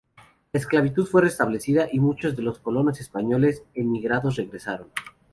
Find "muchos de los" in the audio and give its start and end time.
1.99-2.57